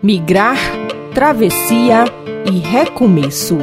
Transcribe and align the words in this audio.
Migrar, 0.00 0.56
travessia 1.12 2.04
e 2.46 2.60
recomeço. 2.60 3.58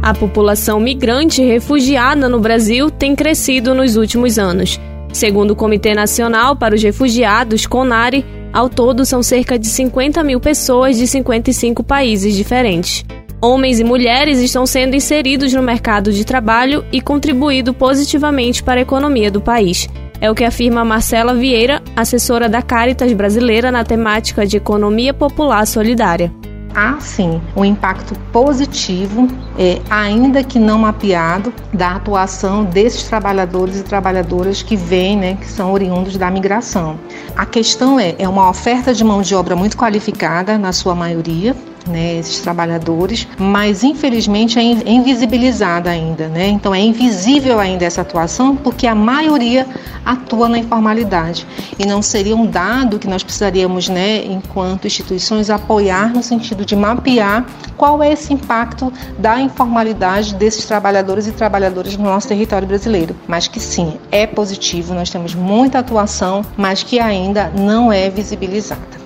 A 0.00 0.14
população 0.14 0.78
migrante 0.78 1.42
e 1.42 1.44
refugiada 1.44 2.28
no 2.28 2.38
Brasil 2.38 2.92
tem 2.92 3.16
crescido 3.16 3.74
nos 3.74 3.96
últimos 3.96 4.38
anos. 4.38 4.78
Segundo 5.12 5.50
o 5.50 5.56
Comitê 5.56 5.94
Nacional 5.94 6.54
para 6.54 6.76
os 6.76 6.82
Refugiados, 6.82 7.66
CONARE, 7.66 8.24
ao 8.52 8.68
todo 8.68 9.04
são 9.04 9.20
cerca 9.20 9.58
de 9.58 9.66
50 9.66 10.22
mil 10.22 10.38
pessoas 10.38 10.96
de 10.96 11.08
55 11.08 11.82
países 11.82 12.36
diferentes. 12.36 13.04
Homens 13.40 13.80
e 13.80 13.84
mulheres 13.84 14.38
estão 14.38 14.64
sendo 14.64 14.94
inseridos 14.94 15.52
no 15.52 15.60
mercado 15.60 16.12
de 16.12 16.24
trabalho 16.24 16.84
e 16.92 17.00
contribuído 17.00 17.74
positivamente 17.74 18.62
para 18.62 18.78
a 18.78 18.82
economia 18.82 19.28
do 19.28 19.40
país. 19.40 19.88
É 20.22 20.30
o 20.30 20.36
que 20.36 20.44
afirma 20.44 20.84
Marcela 20.84 21.34
Vieira, 21.34 21.82
assessora 21.96 22.48
da 22.48 22.62
Caritas 22.62 23.12
Brasileira 23.12 23.72
na 23.72 23.82
temática 23.82 24.46
de 24.46 24.56
economia 24.56 25.12
popular 25.12 25.66
solidária 25.66 26.32
há 26.74 26.98
sim 27.00 27.40
um 27.54 27.64
impacto 27.64 28.14
positivo, 28.32 29.28
é, 29.58 29.80
ainda 29.90 30.42
que 30.42 30.58
não 30.58 30.78
mapeado, 30.78 31.52
da 31.72 31.96
atuação 31.96 32.64
desses 32.64 33.04
trabalhadores 33.04 33.80
e 33.80 33.82
trabalhadoras 33.82 34.62
que 34.62 34.76
vêm, 34.76 35.16
né, 35.16 35.36
que 35.38 35.46
são 35.46 35.72
oriundos 35.72 36.16
da 36.16 36.30
migração. 36.30 36.98
A 37.36 37.44
questão 37.44 38.00
é, 38.00 38.14
é 38.18 38.28
uma 38.28 38.48
oferta 38.48 38.94
de 38.94 39.04
mão 39.04 39.22
de 39.22 39.34
obra 39.34 39.54
muito 39.54 39.76
qualificada, 39.76 40.56
na 40.56 40.72
sua 40.72 40.94
maioria, 40.94 41.54
né, 41.86 42.18
esses 42.18 42.40
trabalhadores, 42.40 43.26
mas 43.38 43.82
infelizmente 43.82 44.58
é, 44.58 44.62
é 44.62 44.92
invisibilizada 44.92 45.90
ainda, 45.90 46.28
né? 46.28 46.48
Então 46.48 46.74
é 46.74 46.80
invisível 46.80 47.58
ainda 47.58 47.84
essa 47.84 48.00
atuação 48.00 48.56
porque 48.56 48.86
a 48.86 48.94
maioria 48.94 49.66
atua 50.04 50.48
na 50.48 50.58
informalidade 50.58 51.46
e 51.78 51.86
não 51.86 52.02
seria 52.02 52.36
um 52.36 52.46
dado 52.46 52.98
que 52.98 53.08
nós 53.08 53.22
precisaríamos, 53.22 53.88
né, 53.88 54.24
enquanto 54.24 54.86
instituições 54.86 55.50
apoiar 55.50 56.12
no 56.12 56.22
sentido 56.22 56.64
de 56.64 56.74
mapear 56.74 57.46
qual 57.76 58.02
é 58.02 58.12
esse 58.12 58.32
impacto 58.32 58.92
da 59.18 59.40
informalidade 59.40 60.34
desses 60.34 60.64
trabalhadores 60.64 61.26
e 61.26 61.32
trabalhadoras 61.32 61.96
no 61.96 62.04
nosso 62.04 62.28
território 62.28 62.66
brasileiro, 62.66 63.14
mas 63.26 63.48
que 63.48 63.60
sim, 63.60 63.98
é 64.10 64.26
positivo, 64.26 64.94
nós 64.94 65.10
temos 65.10 65.34
muita 65.34 65.78
atuação, 65.78 66.44
mas 66.56 66.82
que 66.82 66.98
ainda 66.98 67.50
não 67.56 67.92
é 67.92 68.08
visibilizada. 68.10 69.01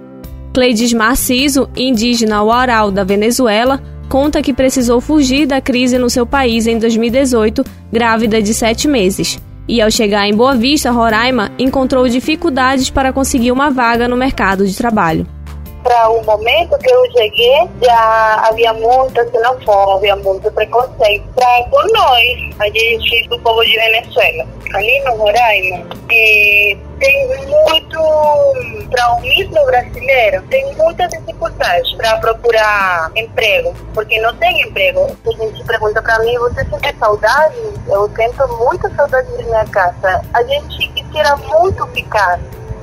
Cleides 0.56 0.94
Marciso, 0.94 1.68
indígena 1.76 2.42
Uaral 2.42 2.90
da 2.90 3.04
Venezuela, 3.04 3.78
conta 4.08 4.40
que 4.40 4.54
precisou 4.54 5.02
fugir 5.02 5.44
da 5.44 5.60
crise 5.60 5.98
no 5.98 6.08
seu 6.08 6.24
país 6.24 6.66
em 6.66 6.78
2018, 6.78 7.62
grávida 7.92 8.40
de 8.40 8.54
sete 8.54 8.88
meses. 8.88 9.38
E 9.68 9.82
ao 9.82 9.90
chegar 9.90 10.26
em 10.26 10.34
Boa 10.34 10.54
Vista, 10.54 10.90
Roraima, 10.90 11.52
encontrou 11.58 12.08
dificuldades 12.08 12.88
para 12.88 13.12
conseguir 13.12 13.52
uma 13.52 13.68
vaga 13.68 14.08
no 14.08 14.16
mercado 14.16 14.66
de 14.66 14.74
trabalho 14.74 15.26
para 15.86 16.10
o 16.10 16.20
momento 16.24 16.76
que 16.78 16.92
eu 16.92 17.12
cheguei, 17.12 17.70
já 17.80 18.48
havia 18.48 18.72
muita 18.72 19.24
xenofobia, 19.30 20.16
muito 20.16 20.50
preconceito 20.50 21.24
pra, 21.32 21.64
com 21.70 21.80
nós, 21.92 22.56
a 22.58 22.66
gente 22.66 23.28
do 23.28 23.38
povo 23.38 23.64
de 23.64 23.76
Venezuela, 23.76 24.44
ali 24.74 25.00
no 25.04 25.14
Roraima. 25.14 25.86
E 26.10 26.76
tem 26.98 27.28
muito, 27.46 28.00
para 28.90 29.12
o 29.14 29.20
mismo 29.20 29.64
brasileiro, 29.64 30.42
tem 30.50 30.74
muita 30.74 31.06
dificuldade 31.06 31.96
para 31.96 32.16
procurar 32.16 33.12
emprego, 33.14 33.72
porque 33.94 34.20
não 34.20 34.34
tem 34.38 34.62
emprego. 34.62 35.16
A 35.24 35.30
gente 35.44 35.62
pergunta 35.62 36.02
para 36.02 36.18
mim, 36.18 36.36
você 36.38 36.64
sente 36.64 36.98
saudade? 36.98 37.54
Eu 37.86 38.10
sinto 38.16 38.48
muita 38.58 38.90
saudade 38.96 39.30
da 39.36 39.42
minha 39.44 39.66
casa. 39.66 40.20
A 40.34 40.42
gente 40.42 40.88
quisiera 40.88 41.36
muito 41.36 41.86
ficar 41.88 42.40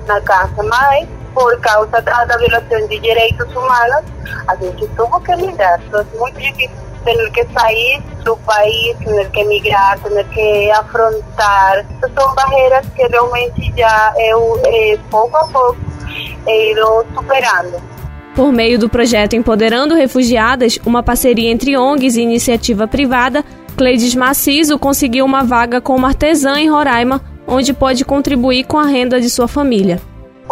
na 0.08 0.22
casa, 0.22 0.64
mas 0.64 1.06
por 1.34 1.60
causa 1.62 2.02
da, 2.02 2.26
da 2.26 2.38
violação 2.38 2.88
de 2.88 3.00
direitos 3.00 3.48
humanos, 3.56 4.04
a 4.48 4.56
gente 4.56 4.88
tuvo 4.96 5.20
que 5.22 5.36
migrar. 5.36 5.80
Então, 5.88 6.02
é 6.02 6.18
muito 6.18 6.40
difícil 6.40 6.84
ter 7.04 7.32
que 7.32 7.46
sair 7.54 8.02
do 8.24 8.38
país, 8.38 8.98
ter 9.00 9.30
que 9.32 9.44
migrar, 9.46 10.00
ter 10.00 10.24
que 10.30 10.72
afrontar. 10.72 11.86
São 12.16 12.36
barreiras 12.36 12.86
que 12.96 13.04
realmente 13.08 13.74
já 13.78 14.14
eu, 14.18 14.62
eh, 14.66 14.98
pouco 15.10 15.36
a 15.38 15.48
pouco, 15.48 15.78
he 16.48 16.72
ido 16.72 17.06
superando. 17.14 17.82
Por 18.36 18.52
meio 18.52 18.80
do 18.80 18.90
projeto 18.90 19.36
Empoderando 19.36 19.94
Refugiadas, 19.94 20.80
uma 20.86 21.04
parceria 21.04 21.52
entre 21.52 21.78
ONGs 21.78 22.16
e 22.16 22.22
iniciativa 22.22 22.88
privada, 22.88 23.46
Cleides 23.78 24.16
Maciso 24.16 24.80
conseguiu 24.80 25.26
uma 25.26 25.44
vaga 25.44 25.80
como 25.80 26.06
artesã 26.06 26.60
em 26.60 26.70
Roraima, 26.70 27.22
onde 27.48 27.74
pode 27.74 28.04
contribuir 28.04 28.64
com 28.64 28.80
a 28.80 28.86
renda 28.86 29.20
de 29.20 29.30
sua 29.30 29.48
família. 29.48 30.02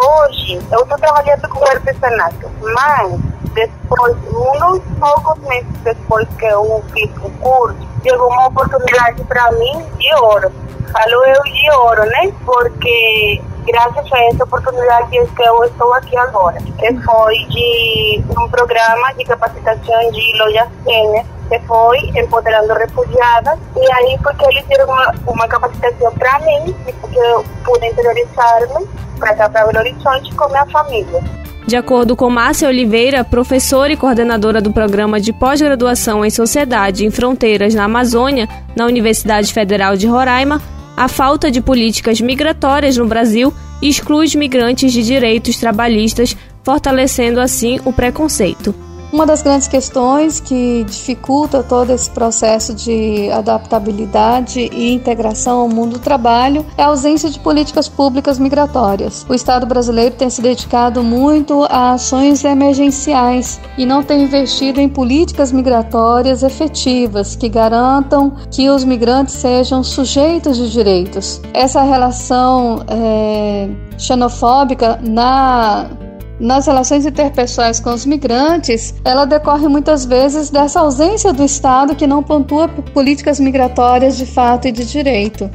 Hoje, 0.03 0.55
eu 0.71 0.81
estou 0.81 0.97
trabalhando 0.97 1.47
com 1.47 1.63
artesanato, 1.63 2.49
mas 2.73 3.19
depois, 3.53 4.17
uns 4.33 4.81
poucos 4.99 5.37
meses 5.47 5.77
depois 5.83 6.27
que 6.39 6.45
eu 6.45 6.83
fiz 6.91 7.11
o 7.23 7.29
curso, 7.39 7.77
chegou 8.01 8.27
uma 8.29 8.47
oportunidade 8.47 9.23
para 9.25 9.51
mim 9.51 9.85
de 9.99 10.15
ouro. 10.15 10.51
Falo 10.91 11.23
eu 11.23 11.43
de 11.43 11.71
ouro, 11.71 12.03
né? 12.03 12.33
Porque 12.43 13.41
graças 13.67 14.11
a 14.11 14.25
essa 14.25 14.43
oportunidade 14.43 15.15
é 15.15 15.23
que 15.23 15.43
eu 15.43 15.63
estou 15.65 15.93
aqui 15.93 16.17
agora. 16.17 16.57
Que 16.57 16.97
foi 17.01 17.37
de 17.49 18.23
um 18.39 18.49
programa 18.49 19.13
de 19.13 19.23
capacitação 19.23 20.11
de 20.11 20.37
lojas 20.39 20.67
sênior 20.83 21.25
que 21.51 21.59
foi 21.67 21.97
Empoderando 22.15 22.73
Refugiadas. 22.73 23.59
E 23.75 23.91
aí 23.91 24.17
foi 24.23 24.33
que 24.35 24.45
eles 24.45 24.65
deram 24.67 24.85
uma, 24.85 25.13
uma 25.27 25.47
capacitação 25.47 26.11
para 26.13 26.39
mim, 26.39 26.73
porque 27.01 27.19
eu 27.19 27.43
pude 27.65 27.85
interiorizar-me 27.85 28.87
para 29.19 29.35
cá 29.35 29.49
para 29.49 29.67
Belo 29.67 29.79
Horizonte 29.79 30.33
com 30.33 30.47
minha 30.47 30.65
família. 30.67 31.21
De 31.67 31.75
acordo 31.75 32.15
com 32.15 32.29
Márcia 32.29 32.67
Oliveira, 32.67 33.23
professora 33.23 33.93
e 33.93 33.97
coordenadora 33.97 34.61
do 34.61 34.71
programa 34.71 35.19
de 35.19 35.31
pós-graduação 35.31 36.25
em 36.25 36.29
Sociedade 36.29 37.05
em 37.05 37.11
Fronteiras 37.11 37.75
na 37.75 37.83
Amazônia, 37.83 38.47
na 38.75 38.85
Universidade 38.85 39.53
Federal 39.53 39.95
de 39.95 40.07
Roraima, 40.07 40.61
a 40.97 41.07
falta 41.07 41.51
de 41.51 41.61
políticas 41.61 42.19
migratórias 42.19 42.97
no 42.97 43.05
Brasil 43.05 43.53
exclui 43.81 44.25
os 44.25 44.35
migrantes 44.35 44.91
de 44.91 45.03
direitos 45.03 45.57
trabalhistas, 45.57 46.35
fortalecendo 46.63 47.39
assim 47.39 47.79
o 47.85 47.93
preconceito. 47.93 48.73
Uma 49.11 49.25
das 49.25 49.41
grandes 49.41 49.67
questões 49.67 50.39
que 50.39 50.85
dificulta 50.85 51.61
todo 51.61 51.91
esse 51.91 52.09
processo 52.09 52.73
de 52.73 53.29
adaptabilidade 53.29 54.69
e 54.71 54.93
integração 54.93 55.59
ao 55.59 55.67
mundo 55.67 55.93
do 55.93 55.99
trabalho 55.99 56.65
é 56.77 56.83
a 56.83 56.87
ausência 56.87 57.29
de 57.29 57.37
políticas 57.37 57.89
públicas 57.89 58.39
migratórias. 58.39 59.25
O 59.27 59.33
Estado 59.33 59.65
brasileiro 59.65 60.15
tem 60.15 60.29
se 60.29 60.41
dedicado 60.41 61.03
muito 61.03 61.63
a 61.63 61.91
ações 61.91 62.45
emergenciais 62.45 63.59
e 63.77 63.85
não 63.85 64.01
tem 64.01 64.23
investido 64.23 64.79
em 64.79 64.87
políticas 64.87 65.51
migratórias 65.51 66.41
efetivas 66.41 67.35
que 67.35 67.49
garantam 67.49 68.31
que 68.49 68.69
os 68.69 68.85
migrantes 68.85 69.35
sejam 69.35 69.83
sujeitos 69.83 70.55
de 70.55 70.71
direitos. 70.71 71.41
Essa 71.53 71.81
relação 71.81 72.85
é, 72.87 73.69
xenofóbica 73.97 74.99
na 75.03 75.89
nas 76.41 76.65
relações 76.65 77.05
interpessoais 77.05 77.79
com 77.79 77.93
os 77.93 78.03
migrantes, 78.03 78.95
ela 79.05 79.25
decorre 79.25 79.67
muitas 79.67 80.03
vezes 80.03 80.49
dessa 80.49 80.79
ausência 80.79 81.31
do 81.31 81.43
Estado 81.43 81.95
que 81.95 82.07
não 82.07 82.23
pontua 82.23 82.67
políticas 82.67 83.39
migratórias 83.39 84.17
de 84.17 84.25
fato 84.25 84.67
e 84.67 84.71
de 84.71 84.83
direito. 84.83 85.47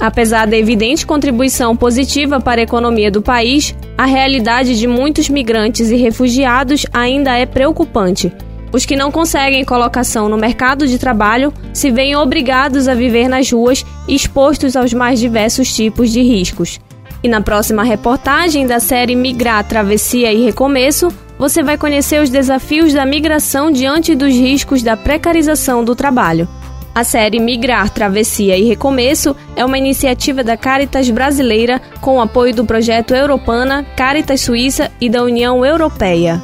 Apesar 0.00 0.46
da 0.46 0.56
evidente 0.56 1.06
contribuição 1.06 1.76
positiva 1.76 2.40
para 2.40 2.62
a 2.62 2.64
economia 2.64 3.10
do 3.10 3.20
país, 3.20 3.74
a 3.96 4.06
realidade 4.06 4.78
de 4.78 4.88
muitos 4.88 5.28
migrantes 5.28 5.90
e 5.90 5.96
refugiados 5.96 6.86
ainda 6.92 7.36
é 7.36 7.44
preocupante. 7.44 8.32
Os 8.72 8.86
que 8.86 8.96
não 8.96 9.12
conseguem 9.12 9.66
colocação 9.66 10.30
no 10.30 10.38
mercado 10.38 10.86
de 10.86 10.98
trabalho 10.98 11.52
se 11.74 11.90
veem 11.90 12.16
obrigados 12.16 12.88
a 12.88 12.94
viver 12.94 13.28
nas 13.28 13.52
ruas, 13.52 13.84
expostos 14.08 14.76
aos 14.76 14.94
mais 14.94 15.20
diversos 15.20 15.72
tipos 15.74 16.10
de 16.10 16.22
riscos. 16.22 16.80
E 17.22 17.28
na 17.28 17.40
próxima 17.40 17.84
reportagem 17.84 18.66
da 18.66 18.80
série 18.80 19.14
Migrar, 19.14 19.64
Travessia 19.64 20.32
e 20.32 20.44
Recomeço, 20.44 21.08
você 21.38 21.62
vai 21.62 21.78
conhecer 21.78 22.20
os 22.20 22.30
desafios 22.30 22.92
da 22.92 23.06
migração 23.06 23.70
diante 23.70 24.14
dos 24.14 24.32
riscos 24.32 24.82
da 24.82 24.96
precarização 24.96 25.84
do 25.84 25.94
trabalho. 25.94 26.48
A 26.94 27.04
série 27.04 27.38
Migrar, 27.38 27.88
Travessia 27.90 28.56
e 28.58 28.64
Recomeço 28.64 29.34
é 29.56 29.64
uma 29.64 29.78
iniciativa 29.78 30.44
da 30.44 30.56
Caritas 30.56 31.08
Brasileira 31.08 31.80
com 32.00 32.16
o 32.16 32.20
apoio 32.20 32.54
do 32.54 32.64
projeto 32.64 33.14
Europana, 33.14 33.86
Caritas 33.96 34.42
Suíça 34.42 34.90
e 35.00 35.08
da 35.08 35.22
União 35.22 35.64
Europeia. 35.64 36.42